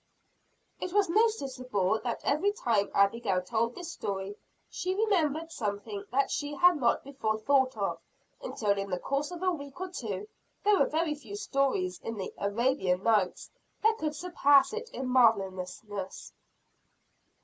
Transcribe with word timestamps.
It 0.79 0.93
was 0.93 1.09
noticeable 1.09 1.99
that 2.03 2.21
every 2.23 2.51
time 2.53 2.89
Abigail 2.91 3.39
told 3.39 3.75
this 3.75 3.91
story, 3.91 4.35
she 4.67 4.95
remembered 4.95 5.51
something 5.51 6.05
that 6.11 6.31
she 6.31 6.55
had 6.55 6.77
not 6.77 7.03
before 7.03 7.37
thought 7.37 7.77
of; 7.77 7.99
until 8.41 8.71
in 8.79 8.89
the 8.89 8.97
course 8.97 9.29
of 9.29 9.43
a 9.43 9.51
week 9.51 9.79
or 9.79 9.89
two, 9.89 10.27
there 10.63 10.79
were 10.79 10.87
very 10.87 11.13
few 11.13 11.35
stories 11.35 11.99
in 11.99 12.17
the 12.17 12.33
"Arabian 12.39 13.03
Nights" 13.03 13.51
that 13.83 13.99
could 13.99 14.15
surpass 14.15 14.73
it 14.73 14.89
in 14.89 15.07
marvelousness. 15.07 16.31